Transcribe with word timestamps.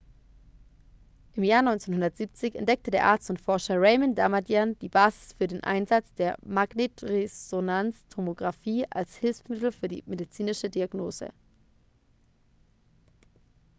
im 1.35 1.43
jahr 1.43 1.59
1970 1.59 2.55
entdeckte 2.55 2.89
der 2.89 3.05
arzt 3.05 3.29
und 3.29 3.39
forscher 3.39 3.79
raymond 3.79 4.17
damadian 4.17 4.75
die 4.79 4.89
basis 4.89 5.33
für 5.33 5.45
den 5.45 5.61
einsatz 5.63 6.11
der 6.15 6.37
magnetresonanztomografie 6.43 8.87
als 8.89 9.15
hilfsmittel 9.17 9.71
für 9.71 9.89
die 9.89 10.01
medizinische 10.07 10.71
diagnose 10.71 11.29